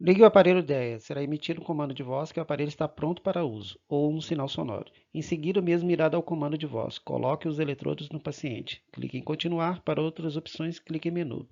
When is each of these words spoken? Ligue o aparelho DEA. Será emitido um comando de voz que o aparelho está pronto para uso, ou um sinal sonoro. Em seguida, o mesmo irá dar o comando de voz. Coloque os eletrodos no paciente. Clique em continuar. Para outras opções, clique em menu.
Ligue 0.00 0.22
o 0.22 0.26
aparelho 0.26 0.62
DEA. 0.62 1.00
Será 1.00 1.24
emitido 1.24 1.60
um 1.60 1.64
comando 1.64 1.92
de 1.92 2.04
voz 2.04 2.30
que 2.30 2.38
o 2.38 2.42
aparelho 2.42 2.68
está 2.68 2.86
pronto 2.86 3.20
para 3.20 3.44
uso, 3.44 3.80
ou 3.88 4.12
um 4.12 4.20
sinal 4.20 4.46
sonoro. 4.46 4.92
Em 5.12 5.20
seguida, 5.20 5.58
o 5.58 5.62
mesmo 5.62 5.90
irá 5.90 6.08
dar 6.08 6.18
o 6.18 6.22
comando 6.22 6.56
de 6.56 6.66
voz. 6.66 6.98
Coloque 6.98 7.48
os 7.48 7.58
eletrodos 7.58 8.08
no 8.08 8.20
paciente. 8.20 8.80
Clique 8.92 9.18
em 9.18 9.22
continuar. 9.22 9.82
Para 9.82 10.00
outras 10.00 10.36
opções, 10.36 10.78
clique 10.78 11.08
em 11.08 11.12
menu. 11.12 11.48